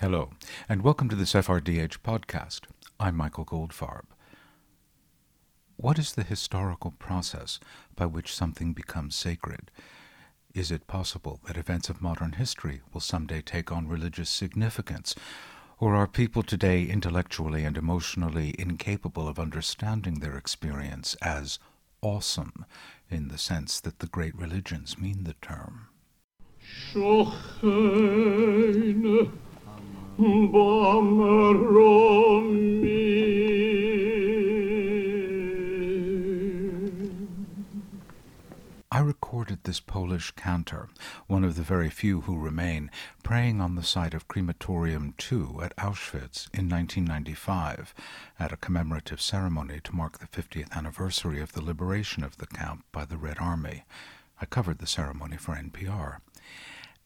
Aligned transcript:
Hello, 0.00 0.30
and 0.68 0.82
welcome 0.82 1.08
to 1.08 1.16
this 1.16 1.32
FRDH 1.32 1.98
podcast. 2.04 2.60
I'm 3.00 3.16
Michael 3.16 3.44
Goldfarb. 3.44 4.04
What 5.76 5.98
is 5.98 6.12
the 6.12 6.22
historical 6.22 6.92
process 6.92 7.58
by 7.96 8.06
which 8.06 8.32
something 8.32 8.74
becomes 8.74 9.16
sacred? 9.16 9.72
Is 10.54 10.70
it 10.70 10.86
possible 10.86 11.40
that 11.48 11.56
events 11.56 11.88
of 11.88 12.00
modern 12.00 12.34
history 12.34 12.80
will 12.92 13.00
someday 13.00 13.42
take 13.42 13.72
on 13.72 13.88
religious 13.88 14.30
significance? 14.30 15.16
Or 15.80 15.96
are 15.96 16.06
people 16.06 16.44
today 16.44 16.84
intellectually 16.84 17.64
and 17.64 17.76
emotionally 17.76 18.54
incapable 18.56 19.26
of 19.26 19.40
understanding 19.40 20.20
their 20.20 20.36
experience 20.36 21.16
as 21.22 21.58
awesome 22.02 22.64
in 23.10 23.26
the 23.26 23.38
sense 23.38 23.80
that 23.80 23.98
the 23.98 24.06
great 24.06 24.36
religions 24.36 24.96
mean 24.96 25.24
the 25.24 25.34
term? 25.42 25.88
I 30.18 30.24
recorded 38.98 39.62
this 39.62 39.78
Polish 39.78 40.32
cantor, 40.32 40.88
one 41.28 41.44
of 41.44 41.54
the 41.54 41.62
very 41.62 41.88
few 41.88 42.22
who 42.22 42.36
remain, 42.36 42.90
praying 43.22 43.60
on 43.60 43.76
the 43.76 43.84
site 43.84 44.12
of 44.12 44.26
Crematorium 44.26 45.14
II 45.30 45.62
at 45.62 45.76
Auschwitz 45.76 46.48
in 46.52 46.68
1995 46.68 47.94
at 48.40 48.50
a 48.50 48.56
commemorative 48.56 49.20
ceremony 49.20 49.78
to 49.84 49.94
mark 49.94 50.18
the 50.18 50.26
50th 50.26 50.72
anniversary 50.72 51.40
of 51.40 51.52
the 51.52 51.62
liberation 51.62 52.24
of 52.24 52.38
the 52.38 52.48
camp 52.48 52.84
by 52.90 53.04
the 53.04 53.16
Red 53.16 53.38
Army. 53.38 53.84
I 54.40 54.46
covered 54.46 54.78
the 54.78 54.88
ceremony 54.88 55.36
for 55.36 55.54
NPR. 55.54 56.16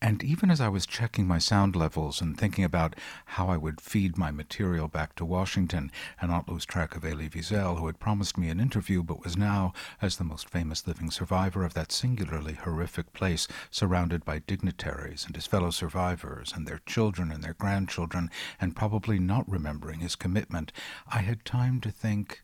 And 0.05 0.25
even 0.25 0.51
as 0.51 0.61
I 0.61 0.67
was 0.67 0.85
checking 0.85 1.29
my 1.29 1.39
sound 1.39 1.77
levels 1.77 2.21
and 2.21 2.37
thinking 2.37 2.65
about 2.65 2.97
how 3.25 3.47
I 3.47 3.57
would 3.57 3.81
feed 3.81 4.19
my 4.19 4.33
material 4.33 4.89
back 4.89 5.15
to 5.15 5.25
Washington 5.25 5.93
and 6.21 6.29
not 6.29 6.49
lose 6.49 6.67
track 6.67 6.97
of 6.97 7.05
Elie 7.05 7.29
Wiesel, 7.29 7.79
who 7.79 7.87
had 7.87 8.01
promised 8.01 8.37
me 8.37 8.49
an 8.49 8.59
interview 8.59 9.05
but 9.05 9.23
was 9.23 9.37
now, 9.37 9.73
as 10.03 10.17
the 10.17 10.25
most 10.25 10.51
famous 10.51 10.89
living 10.89 11.13
survivor 11.13 11.65
of 11.65 11.75
that 11.75 11.93
singularly 11.93 12.55
horrific 12.55 13.13
place, 13.13 13.47
surrounded 13.71 14.25
by 14.25 14.41
dignitaries 14.41 15.25
and 15.25 15.37
his 15.37 15.47
fellow 15.47 15.71
survivors 15.71 16.53
and 16.53 16.67
their 16.67 16.81
children 16.85 17.31
and 17.31 17.45
their 17.45 17.55
grandchildren, 17.55 18.29
and 18.61 18.75
probably 18.75 19.21
not 19.21 19.49
remembering 19.49 20.01
his 20.01 20.17
commitment, 20.17 20.73
I 21.07 21.19
had 21.19 21.45
time 21.45 21.81
to 21.81 21.93
think, 21.93 22.43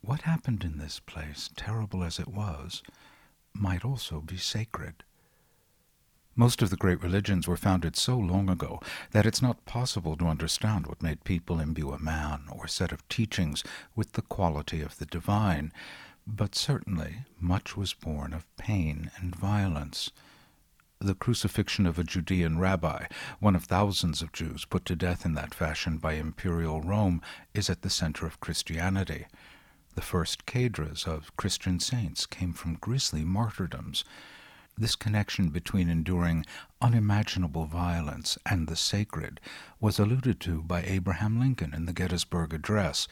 what 0.00 0.22
happened 0.22 0.64
in 0.64 0.78
this 0.78 1.00
place, 1.00 1.50
terrible 1.54 2.02
as 2.02 2.18
it 2.18 2.28
was, 2.28 2.82
might 3.52 3.84
also 3.84 4.22
be 4.22 4.38
sacred. 4.38 5.04
Most 6.38 6.62
of 6.62 6.70
the 6.70 6.76
great 6.76 7.02
religions 7.02 7.48
were 7.48 7.56
founded 7.56 7.96
so 7.96 8.16
long 8.16 8.48
ago 8.48 8.80
that 9.10 9.26
it's 9.26 9.42
not 9.42 9.64
possible 9.64 10.16
to 10.16 10.28
understand 10.28 10.86
what 10.86 11.02
made 11.02 11.24
people 11.24 11.58
imbue 11.58 11.90
a 11.90 11.98
man 11.98 12.42
or 12.48 12.68
set 12.68 12.92
of 12.92 13.06
teachings 13.08 13.64
with 13.96 14.12
the 14.12 14.22
quality 14.22 14.80
of 14.80 14.98
the 14.98 15.04
divine, 15.04 15.72
but 16.28 16.54
certainly 16.54 17.24
much 17.40 17.76
was 17.76 17.92
born 17.92 18.32
of 18.32 18.46
pain 18.56 19.10
and 19.16 19.34
violence. 19.34 20.12
The 21.00 21.16
crucifixion 21.16 21.86
of 21.86 21.98
a 21.98 22.04
Judean 22.04 22.60
rabbi, 22.60 23.06
one 23.40 23.56
of 23.56 23.64
thousands 23.64 24.22
of 24.22 24.30
Jews 24.30 24.64
put 24.64 24.84
to 24.84 24.94
death 24.94 25.26
in 25.26 25.34
that 25.34 25.56
fashion 25.56 25.98
by 25.98 26.12
imperial 26.12 26.80
Rome, 26.80 27.20
is 27.52 27.68
at 27.68 27.82
the 27.82 27.90
center 27.90 28.26
of 28.28 28.38
Christianity. 28.38 29.26
The 29.96 30.02
first 30.02 30.46
cadres 30.46 31.02
of 31.02 31.36
Christian 31.36 31.80
saints 31.80 32.26
came 32.26 32.52
from 32.52 32.74
grisly 32.74 33.24
martyrdoms. 33.24 34.04
This 34.80 34.94
connection 34.94 35.48
between 35.48 35.88
enduring 35.88 36.46
unimaginable 36.80 37.66
violence 37.66 38.38
and 38.46 38.68
the 38.68 38.76
sacred 38.76 39.40
was 39.80 39.98
alluded 39.98 40.38
to 40.42 40.62
by 40.62 40.82
Abraham 40.82 41.40
Lincoln 41.40 41.74
in 41.74 41.86
the 41.86 41.92
Gettysburg 41.92 42.54
Address. 42.54 43.08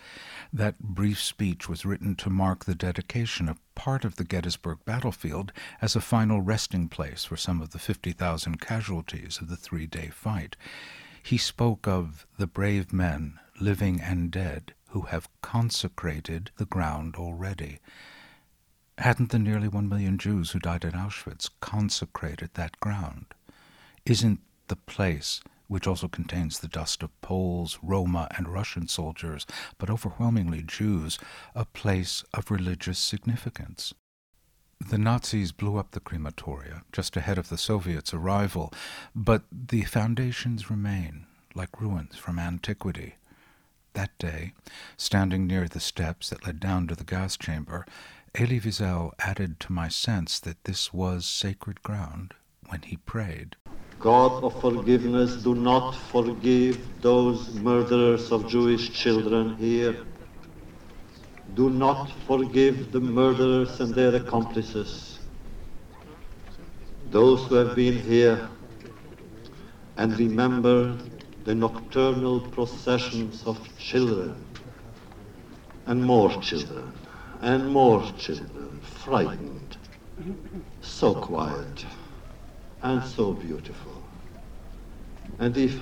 That 0.52 0.78
brief 0.78 1.20
speech 1.20 1.68
was 1.68 1.84
written 1.84 2.14
to 2.16 2.30
mark 2.30 2.64
the 2.64 2.76
dedication 2.76 3.48
of 3.48 3.58
part 3.74 4.04
of 4.04 4.14
the 4.14 4.22
Gettysburg 4.22 4.78
battlefield 4.84 5.52
as 5.82 5.96
a 5.96 6.00
final 6.00 6.40
resting 6.40 6.88
place 6.88 7.24
for 7.24 7.36
some 7.36 7.60
of 7.60 7.70
the 7.70 7.80
50,000 7.80 8.60
casualties 8.60 9.40
of 9.40 9.48
the 9.48 9.56
three 9.56 9.88
day 9.88 10.06
fight. 10.06 10.54
He 11.20 11.36
spoke 11.36 11.88
of 11.88 12.28
the 12.38 12.46
brave 12.46 12.92
men, 12.92 13.40
living 13.60 14.00
and 14.00 14.30
dead, 14.30 14.72
who 14.90 15.02
have 15.02 15.28
consecrated 15.42 16.52
the 16.58 16.66
ground 16.66 17.16
already. 17.16 17.80
Hadn't 18.98 19.30
the 19.30 19.38
nearly 19.38 19.68
one 19.68 19.88
million 19.88 20.16
Jews 20.16 20.50
who 20.50 20.58
died 20.58 20.84
at 20.84 20.94
Auschwitz 20.94 21.50
consecrated 21.60 22.50
that 22.54 22.80
ground? 22.80 23.26
Isn't 24.06 24.40
the 24.68 24.76
place, 24.76 25.42
which 25.68 25.86
also 25.86 26.08
contains 26.08 26.58
the 26.58 26.68
dust 26.68 27.02
of 27.02 27.20
Poles, 27.20 27.78
Roma, 27.82 28.28
and 28.36 28.48
Russian 28.48 28.88
soldiers, 28.88 29.46
but 29.78 29.90
overwhelmingly 29.90 30.62
Jews, 30.62 31.18
a 31.54 31.66
place 31.66 32.24
of 32.32 32.50
religious 32.50 32.98
significance? 32.98 33.92
The 34.80 34.98
Nazis 34.98 35.52
blew 35.52 35.76
up 35.76 35.90
the 35.90 36.00
crematoria 36.00 36.82
just 36.92 37.16
ahead 37.16 37.38
of 37.38 37.48
the 37.48 37.58
Soviets' 37.58 38.14
arrival, 38.14 38.72
but 39.14 39.42
the 39.50 39.82
foundations 39.82 40.70
remain, 40.70 41.26
like 41.54 41.80
ruins 41.80 42.16
from 42.16 42.38
antiquity. 42.38 43.16
That 43.94 44.16
day, 44.18 44.52
standing 44.98 45.46
near 45.46 45.68
the 45.68 45.80
steps 45.80 46.28
that 46.28 46.46
led 46.46 46.60
down 46.60 46.86
to 46.88 46.94
the 46.94 47.04
gas 47.04 47.36
chamber, 47.36 47.86
Elie 48.38 48.60
Wiesel 48.60 49.12
added 49.18 49.58
to 49.60 49.72
my 49.72 49.88
sense 49.88 50.38
that 50.40 50.62
this 50.64 50.92
was 50.92 51.24
sacred 51.24 51.82
ground 51.82 52.34
when 52.68 52.82
he 52.82 52.98
prayed. 52.98 53.56
God 53.98 54.44
of 54.44 54.60
forgiveness, 54.60 55.36
do 55.42 55.54
not 55.54 55.92
forgive 55.92 56.76
those 57.00 57.54
murderers 57.54 58.30
of 58.30 58.46
Jewish 58.46 58.92
children 58.92 59.56
here. 59.56 59.96
Do 61.54 61.70
not 61.70 62.10
forgive 62.26 62.92
the 62.92 63.00
murderers 63.00 63.80
and 63.80 63.94
their 63.94 64.14
accomplices. 64.14 65.18
Those 67.10 67.46
who 67.46 67.54
have 67.54 67.74
been 67.74 67.98
here 67.98 68.50
and 69.96 70.12
remember 70.18 70.94
the 71.44 71.54
nocturnal 71.54 72.40
processions 72.50 73.44
of 73.46 73.56
children 73.78 74.36
and 75.86 76.04
more 76.04 76.30
children 76.42 76.92
and 77.40 77.68
more 77.68 78.02
children, 78.18 78.80
frightened, 78.80 79.76
so 80.80 81.14
quiet 81.14 81.84
and 82.82 83.02
so 83.02 83.32
beautiful. 83.32 84.02
And 85.38 85.56
if 85.56 85.78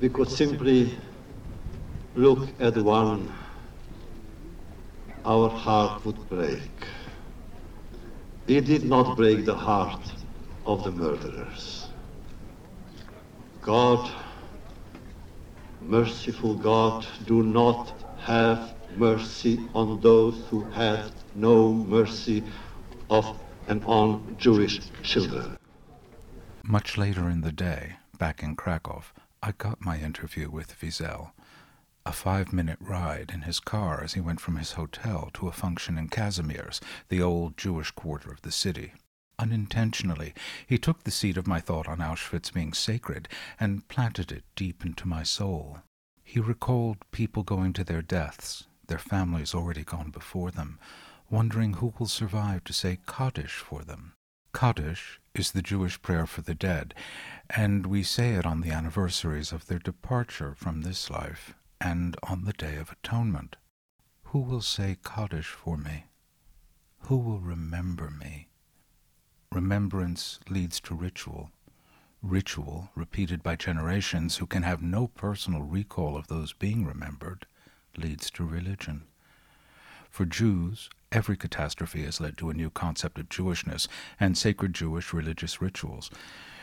we 0.00 0.08
could 0.08 0.28
simply 0.28 0.98
look 2.14 2.48
at 2.60 2.76
one, 2.76 3.32
our 5.24 5.48
heart 5.48 6.04
would 6.04 6.28
break. 6.28 6.70
It 8.46 8.64
did 8.64 8.84
not 8.84 9.16
break 9.16 9.44
the 9.44 9.54
heart 9.54 10.12
of 10.64 10.84
the 10.84 10.92
murderers. 10.92 11.88
God, 13.60 14.10
merciful 15.80 16.54
God, 16.54 17.04
do 17.26 17.42
not 17.42 18.05
have 18.26 18.74
mercy 18.96 19.60
on 19.72 20.00
those 20.00 20.34
who 20.50 20.64
had 20.70 21.12
no 21.36 21.72
mercy 21.72 22.42
of 23.08 23.38
and 23.68 23.84
on 23.84 24.34
Jewish 24.36 24.80
children. 25.04 25.56
Much 26.64 26.98
later 26.98 27.28
in 27.28 27.42
the 27.42 27.52
day, 27.52 27.98
back 28.18 28.42
in 28.42 28.56
Krakow, 28.56 29.04
I 29.44 29.52
got 29.52 29.80
my 29.80 30.00
interview 30.00 30.50
with 30.50 30.76
Wiesel. 30.80 31.30
A 32.04 32.12
five 32.12 32.52
minute 32.52 32.78
ride 32.80 33.30
in 33.32 33.42
his 33.42 33.60
car 33.60 34.02
as 34.02 34.14
he 34.14 34.20
went 34.20 34.40
from 34.40 34.56
his 34.56 34.72
hotel 34.72 35.30
to 35.34 35.46
a 35.46 35.52
function 35.52 35.96
in 35.96 36.08
Kazimierz, 36.08 36.80
the 37.08 37.22
old 37.22 37.56
Jewish 37.56 37.92
quarter 37.92 38.32
of 38.32 38.42
the 38.42 38.50
city. 38.50 38.92
Unintentionally, 39.38 40.34
he 40.66 40.78
took 40.78 41.04
the 41.04 41.12
seed 41.12 41.36
of 41.36 41.46
my 41.46 41.60
thought 41.60 41.86
on 41.86 41.98
Auschwitz 41.98 42.52
being 42.52 42.72
sacred 42.72 43.28
and 43.60 43.86
planted 43.86 44.32
it 44.32 44.42
deep 44.56 44.84
into 44.84 45.06
my 45.06 45.22
soul. 45.22 45.78
He 46.28 46.40
recalled 46.40 46.98
people 47.12 47.44
going 47.44 47.72
to 47.74 47.84
their 47.84 48.02
deaths, 48.02 48.66
their 48.88 48.98
families 48.98 49.54
already 49.54 49.84
gone 49.84 50.10
before 50.10 50.50
them, 50.50 50.80
wondering 51.30 51.74
who 51.74 51.94
will 51.98 52.08
survive 52.08 52.64
to 52.64 52.72
say 52.72 52.98
Kaddish 53.06 53.54
for 53.54 53.84
them. 53.84 54.12
Kaddish 54.52 55.20
is 55.36 55.52
the 55.52 55.62
Jewish 55.62 56.02
prayer 56.02 56.26
for 56.26 56.42
the 56.42 56.54
dead, 56.54 56.94
and 57.48 57.86
we 57.86 58.02
say 58.02 58.34
it 58.34 58.44
on 58.44 58.60
the 58.60 58.72
anniversaries 58.72 59.52
of 59.52 59.68
their 59.68 59.78
departure 59.78 60.56
from 60.56 60.82
this 60.82 61.08
life 61.10 61.54
and 61.80 62.16
on 62.24 62.44
the 62.44 62.52
Day 62.52 62.74
of 62.74 62.90
Atonement. 62.90 63.54
Who 64.24 64.40
will 64.40 64.62
say 64.62 64.98
Kaddish 65.04 65.50
for 65.50 65.76
me? 65.76 66.06
Who 67.02 67.18
will 67.18 67.40
remember 67.40 68.10
me? 68.10 68.48
Remembrance 69.52 70.40
leads 70.50 70.80
to 70.80 70.94
ritual. 70.96 71.52
Ritual, 72.28 72.90
repeated 72.96 73.44
by 73.44 73.54
generations 73.54 74.38
who 74.38 74.46
can 74.46 74.64
have 74.64 74.82
no 74.82 75.06
personal 75.06 75.62
recall 75.62 76.16
of 76.16 76.26
those 76.26 76.52
being 76.52 76.84
remembered, 76.84 77.46
leads 77.96 78.32
to 78.32 78.44
religion. 78.44 79.04
For 80.10 80.24
Jews, 80.24 80.90
every 81.12 81.36
catastrophe 81.36 82.02
has 82.02 82.20
led 82.20 82.36
to 82.38 82.50
a 82.50 82.54
new 82.54 82.68
concept 82.68 83.20
of 83.20 83.28
Jewishness 83.28 83.86
and 84.18 84.36
sacred 84.36 84.74
Jewish 84.74 85.12
religious 85.12 85.62
rituals. 85.62 86.10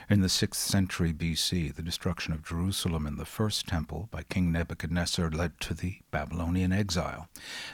In 0.09 0.19
the 0.19 0.27
6th 0.27 0.55
century 0.55 1.13
BC, 1.13 1.73
the 1.73 1.81
destruction 1.81 2.33
of 2.33 2.43
Jerusalem 2.43 3.07
and 3.07 3.17
the 3.17 3.25
first 3.25 3.65
temple 3.65 4.09
by 4.11 4.23
King 4.23 4.51
Nebuchadnezzar 4.51 5.31
led 5.31 5.61
to 5.61 5.73
the 5.73 5.99
Babylonian 6.11 6.73
exile. 6.73 7.29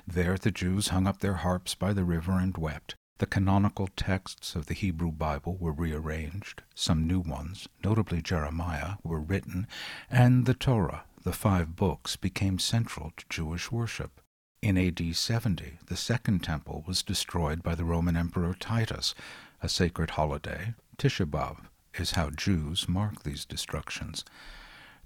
There 0.06 0.38
the 0.38 0.52
Jews 0.52 0.90
hung 0.90 1.08
up 1.08 1.22
their 1.22 1.42
harps 1.42 1.74
by 1.74 1.94
the 1.94 2.04
river 2.04 2.34
and 2.34 2.56
wept. 2.56 2.94
The 3.20 3.26
canonical 3.26 3.90
texts 3.98 4.56
of 4.56 4.68
the 4.68 4.74
Hebrew 4.74 5.12
Bible 5.12 5.58
were 5.58 5.74
rearranged, 5.74 6.64
some 6.74 7.06
new 7.06 7.20
ones, 7.20 7.68
notably 7.84 8.22
Jeremiah, 8.22 8.94
were 9.04 9.20
written, 9.20 9.68
and 10.10 10.46
the 10.46 10.54
Torah, 10.54 11.04
the 11.24 11.34
five 11.34 11.76
books, 11.76 12.16
became 12.16 12.60
central 12.60 13.12
to 13.18 13.26
Jewish 13.28 13.74
worship. 13.74 14.22
In 14.62 14.78
AD 14.78 15.18
70, 15.18 15.80
the 15.88 15.98
Second 15.98 16.46
Temple 16.46 16.86
was 16.88 17.04
destroyed 17.04 17.62
by 17.62 17.76
the 17.76 17.84
Roman 17.84 18.16
Emperor 18.16 18.56
Titus, 18.58 19.14
a 19.62 19.68
sacred 19.68 20.12
holiday, 20.12 20.74
Tisha 20.98 21.26
B'Av, 21.26 21.66
is 21.96 22.12
how 22.12 22.30
Jews 22.30 22.88
mark 22.88 23.24
these 23.24 23.44
destructions. 23.44 24.24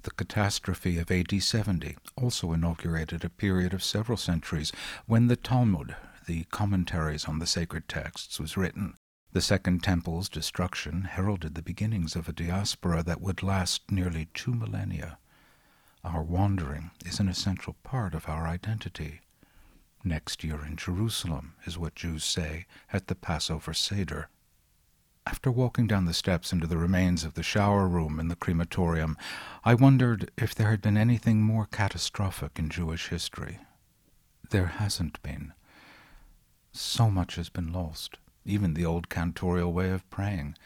The 0.03 0.11
catastrophe 0.11 0.99
of 0.99 1.09
AD 1.09 1.41
70 1.41 1.97
also 2.15 2.53
inaugurated 2.53 3.25
a 3.25 3.29
period 3.29 3.73
of 3.73 3.83
several 3.83 4.19
centuries 4.19 4.71
when 5.07 5.29
the 5.29 5.35
Talmud, 5.35 5.95
the 6.25 6.45
commentaries 6.45 7.25
on 7.25 7.39
the 7.39 7.45
sacred 7.45 7.87
texts, 7.87 8.39
was 8.39 8.57
written. 8.57 8.95
The 9.31 9.41
Second 9.41 9.81
Temple's 9.81 10.29
destruction 10.29 11.03
heralded 11.03 11.55
the 11.55 11.61
beginnings 11.61 12.15
of 12.15 12.29
a 12.29 12.33
diaspora 12.33 13.01
that 13.03 13.21
would 13.21 13.41
last 13.41 13.89
nearly 13.89 14.27
two 14.33 14.53
millennia. 14.53 15.17
Our 16.03 16.21
wandering 16.21 16.91
is 17.05 17.19
an 17.19 17.27
essential 17.27 17.75
part 17.83 18.13
of 18.13 18.29
our 18.29 18.45
identity. 18.45 19.21
Next 20.03 20.43
year 20.43 20.63
in 20.65 20.75
Jerusalem 20.75 21.55
is 21.65 21.77
what 21.77 21.95
Jews 21.95 22.23
say 22.23 22.65
at 22.91 23.07
the 23.07 23.15
Passover 23.15 23.73
Seder. 23.73 24.29
After 25.25 25.49
walking 25.49 25.87
down 25.87 26.05
the 26.05 26.13
steps 26.13 26.51
into 26.51 26.67
the 26.67 26.77
remains 26.77 27.23
of 27.23 27.35
the 27.35 27.43
shower 27.43 27.87
room 27.87 28.19
in 28.19 28.27
the 28.27 28.35
crematorium, 28.35 29.17
I 29.63 29.73
wondered 29.73 30.29
if 30.37 30.53
there 30.53 30.69
had 30.69 30.81
been 30.81 30.97
anything 30.97 31.41
more 31.41 31.65
catastrophic 31.65 32.59
in 32.59 32.69
Jewish 32.69 33.07
history. 33.07 33.59
There 34.49 34.67
hasn't 34.67 35.23
been. 35.23 35.53
So 36.75 37.11
much 37.11 37.35
has 37.35 37.49
been 37.49 37.71
lost, 37.71 38.17
even 38.45 38.73
the 38.73 38.83
old 38.83 39.07
cantorial 39.07 39.71
way 39.71 39.91
of 39.91 40.09
praying. 40.09 40.57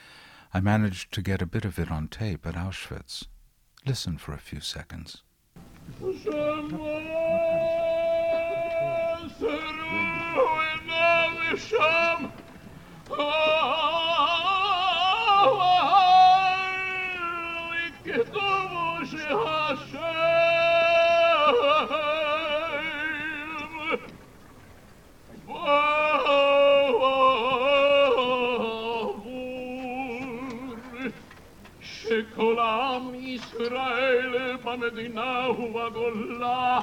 I 0.54 0.62
managed 0.62 1.12
to 1.14 1.22
get 1.22 1.42
a 1.42 1.46
bit 1.46 1.66
of 1.66 1.78
it 1.78 1.92
on 1.92 2.08
tape 2.08 2.48
at 2.48 2.56
Auschwitz. 2.56 3.26
Listen 3.86 4.18
for 4.18 4.32
a 4.32 4.38
few 4.38 4.62
seconds. 4.62 5.24
שכל 32.07 32.59
עם 32.59 33.15
ישראל 33.15 34.57
במדינה 34.65 35.51
ובגולה 35.51 36.81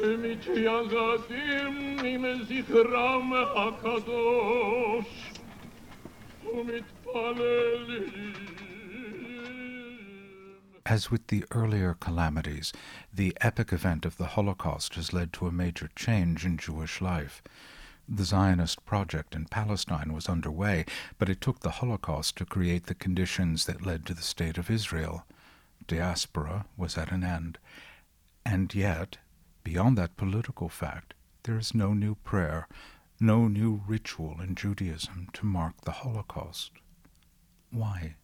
ומתייגדים 0.00 1.98
עם 2.04 2.24
זכרם 2.44 3.32
הקדוש 3.56 5.06
ומתפללים 6.44 8.46
As 10.88 11.10
with 11.10 11.26
the 11.28 11.44
earlier 11.50 11.96
calamities, 11.98 12.72
the 13.12 13.36
epic 13.40 13.72
event 13.72 14.06
of 14.06 14.18
the 14.18 14.36
Holocaust 14.36 14.94
has 14.94 15.12
led 15.12 15.32
to 15.32 15.48
a 15.48 15.52
major 15.52 15.90
change 15.96 16.46
in 16.46 16.56
Jewish 16.56 17.00
life. 17.00 17.42
The 18.13 18.25
Zionist 18.25 18.83
project 18.83 19.35
in 19.35 19.45
Palestine 19.45 20.11
was 20.11 20.27
underway, 20.27 20.83
but 21.17 21.29
it 21.29 21.39
took 21.39 21.61
the 21.61 21.71
Holocaust 21.79 22.35
to 22.35 22.45
create 22.45 22.87
the 22.87 22.93
conditions 22.93 23.65
that 23.67 23.85
led 23.85 24.05
to 24.05 24.13
the 24.13 24.21
State 24.21 24.57
of 24.57 24.69
Israel. 24.69 25.25
Diaspora 25.87 26.65
was 26.75 26.97
at 26.97 27.13
an 27.13 27.23
end. 27.23 27.57
And 28.45 28.75
yet, 28.75 29.19
beyond 29.63 29.97
that 29.97 30.17
political 30.17 30.67
fact, 30.67 31.13
there 31.43 31.57
is 31.57 31.73
no 31.73 31.93
new 31.93 32.15
prayer, 32.15 32.67
no 33.17 33.47
new 33.47 33.81
ritual 33.87 34.41
in 34.41 34.55
Judaism 34.55 35.29
to 35.31 35.45
mark 35.45 35.79
the 35.85 35.91
Holocaust. 35.91 36.71
Why? 37.71 38.15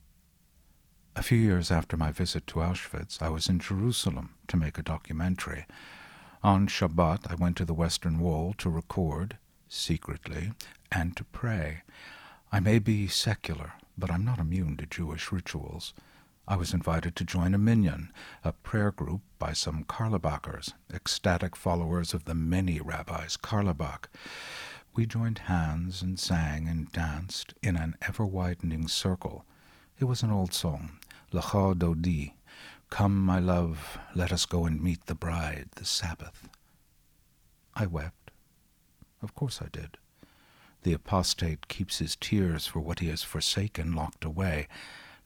A 1.16 1.24
few 1.24 1.38
years 1.38 1.72
after 1.72 1.96
my 1.96 2.12
visit 2.12 2.46
to 2.48 2.60
Auschwitz, 2.60 3.22
I 3.22 3.30
was 3.30 3.48
in 3.48 3.60
Jerusalem 3.60 4.36
to 4.50 4.58
make 4.58 4.78
a 4.78 4.84
documentary. 4.84 5.66
On 6.44 6.68
Shabbat, 6.68 7.32
I 7.32 7.36
went 7.36 7.56
to 7.56 7.66
the 7.66 7.74
Western 7.74 8.20
Wall 8.20 8.54
to 8.58 8.70
record, 8.70 9.38
secretly, 9.70 10.52
and 10.92 11.16
to 11.18 11.24
pray. 11.24 11.82
I 12.52 12.60
may 12.60 12.80
be 12.80 13.08
secular, 13.08 13.74
but 13.98 14.12
I'm 14.12 14.24
not 14.24 14.40
immune 14.40 14.78
to 14.78 14.86
Jewish 14.86 15.32
rituals. 15.32 15.94
I 16.48 16.56
was 16.56 16.74
invited 16.74 17.16
to 17.18 17.26
join 17.26 17.54
a 17.54 17.58
minyan, 17.58 18.12
a 18.44 18.54
prayer 18.54 18.92
group 18.92 19.22
by 19.38 19.54
some 19.54 19.84
Carlebachers, 19.84 20.74
ecstatic 20.94 21.56
followers 21.56 22.14
of 22.14 22.26
the 22.26 22.36
many 22.36 22.80
rabbis 22.80 23.36
Carlebach. 23.36 24.06
We 24.96 25.06
joined 25.06 25.40
hands 25.40 26.02
and 26.02 26.20
sang 26.20 26.68
and 26.68 26.92
danced 26.92 27.54
in 27.62 27.76
an 27.76 27.96
ever 28.02 28.26
widening 28.26 28.88
circle. 28.88 29.46
It 30.00 30.06
was 30.06 30.24
an 30.24 30.32
old 30.32 30.54
song, 30.54 31.00
Lecha 31.34 31.76
Dodi, 31.76 32.34
Come, 32.90 33.20
my 33.20 33.40
love, 33.40 33.98
let 34.16 34.32
us 34.32 34.46
go 34.46 34.66
and 34.66 34.82
meet 34.82 35.06
the 35.06 35.16
bride, 35.16 35.70
the 35.76 35.86
Sabbath. 35.86 36.48
I 37.76 37.86
wept. 37.86 38.27
Of 39.22 39.34
course 39.36 39.62
I 39.62 39.68
did. 39.72 39.98
The 40.84 40.94
apostate 40.94 41.68
keeps 41.68 42.00
his 42.00 42.16
tears 42.16 42.68
for 42.68 42.80
what 42.80 43.00
he 43.00 43.08
has 43.08 43.24
forsaken 43.24 43.94
locked 43.94 44.24
away, 44.24 44.68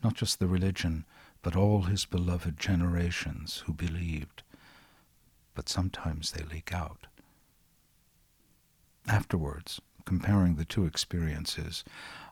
not 0.03 0.15
just 0.15 0.39
the 0.39 0.47
religion, 0.47 1.05
but 1.41 1.55
all 1.55 1.83
his 1.83 2.05
beloved 2.05 2.57
generations 2.57 3.63
who 3.65 3.73
believed. 3.73 4.43
But 5.53 5.69
sometimes 5.69 6.31
they 6.31 6.43
leak 6.43 6.73
out. 6.73 7.07
Afterwards, 9.07 9.81
comparing 10.05 10.55
the 10.55 10.65
two 10.65 10.85
experiences, 10.85 11.83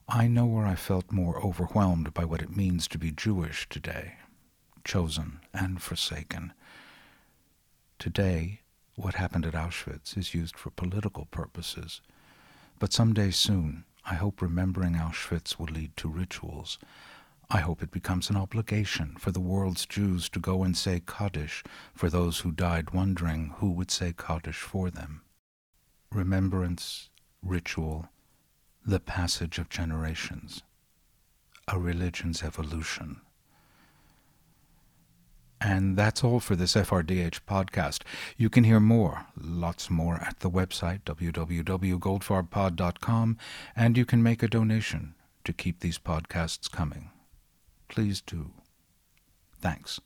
I 0.08 0.28
know 0.28 0.46
where 0.46 0.66
I 0.66 0.76
felt 0.76 1.12
more 1.12 1.40
overwhelmed 1.40 2.14
by 2.14 2.26
what 2.26 2.42
it 2.42 2.56
means 2.56 2.88
to 2.88 2.98
be 2.98 3.12
Jewish 3.12 3.68
today, 3.70 4.14
chosen 4.84 5.40
and 5.54 5.82
forsaken. 5.82 6.54
Today, 8.00 8.62
what 9.00 9.16
happened 9.16 9.46
at 9.46 9.54
Auschwitz 9.54 10.18
is 10.18 10.34
used 10.34 10.58
for 10.58 10.72
political 10.72 11.26
purposes, 11.32 12.02
but 12.80 12.92
some 12.92 13.14
day 13.14 13.32
soon, 13.32 13.86
I 14.06 14.16
hope 14.16 14.42
remembering 14.42 14.96
Auschwitz 14.96 15.58
will 15.58 15.68
lead 15.68 15.96
to 15.98 16.10
rituals. 16.10 16.78
I 17.50 17.60
hope 17.60 17.82
it 17.82 17.92
becomes 17.92 18.30
an 18.30 18.36
obligation 18.36 19.16
for 19.18 19.32
the 19.32 19.40
world's 19.40 19.86
Jews 19.86 20.28
to 20.30 20.40
go 20.40 20.64
and 20.64 20.76
say 20.76 21.02
Kaddish 21.06 21.64
for 21.96 22.10
those 22.10 22.42
who 22.42 22.52
died 22.52 22.92
wondering 22.92 23.54
who 23.58 23.72
would 23.72 23.90
say 23.90 24.14
Kaddish 24.16 24.60
for 24.60 24.90
them. 24.90 25.22
Remembrance, 26.12 27.10
ritual, 27.42 28.10
the 28.86 29.00
passage 29.00 29.60
of 29.60 29.70
generations, 29.70 30.62
a 31.68 31.80
religion's 31.80 32.44
evolution. 32.44 33.22
And 35.62 35.98
that's 35.98 36.24
all 36.24 36.40
for 36.40 36.56
this 36.56 36.76
FRDH 36.76 37.42
podcast. 37.48 38.04
You 38.38 38.50
can 38.50 38.64
hear 38.64 38.80
more, 38.80 39.26
lots 39.36 39.90
more, 39.90 40.16
at 40.16 40.40
the 40.40 40.50
website 40.50 41.02
www.goldfarbpod.com, 41.04 43.38
and 43.76 43.98
you 43.98 44.06
can 44.06 44.24
make 44.24 44.42
a 44.42 44.48
donation 44.48 45.16
to 45.44 45.52
keep 45.52 45.82
these 45.82 46.00
podcasts 46.00 46.72
coming. 46.72 47.10
Please 47.90 48.22
do. 48.22 48.52
Thanks. 49.60 50.00